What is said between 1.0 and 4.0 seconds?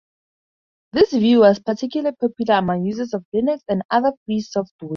view was particularly popular among users of Linux and